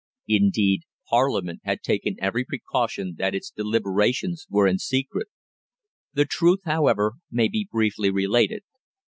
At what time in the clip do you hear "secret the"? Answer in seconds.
4.79-6.25